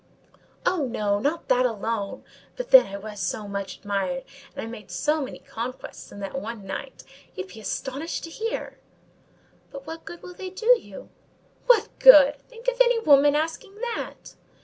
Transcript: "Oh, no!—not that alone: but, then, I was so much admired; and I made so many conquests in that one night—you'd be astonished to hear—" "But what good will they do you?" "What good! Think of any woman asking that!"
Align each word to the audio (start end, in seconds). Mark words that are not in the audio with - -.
"Oh, 0.65 0.87
no!—not 0.87 1.47
that 1.47 1.63
alone: 1.63 2.23
but, 2.55 2.71
then, 2.71 2.87
I 2.87 2.97
was 2.97 3.19
so 3.19 3.47
much 3.47 3.77
admired; 3.77 4.23
and 4.55 4.65
I 4.65 4.67
made 4.67 4.89
so 4.89 5.21
many 5.21 5.37
conquests 5.37 6.11
in 6.11 6.19
that 6.21 6.41
one 6.41 6.65
night—you'd 6.65 7.49
be 7.49 7.59
astonished 7.59 8.23
to 8.23 8.31
hear—" 8.31 8.79
"But 9.69 9.85
what 9.85 10.03
good 10.03 10.23
will 10.23 10.33
they 10.33 10.49
do 10.49 10.75
you?" 10.79 11.09
"What 11.67 11.89
good! 11.99 12.39
Think 12.49 12.67
of 12.67 12.81
any 12.81 12.97
woman 12.97 13.35
asking 13.35 13.75
that!" 13.95 14.33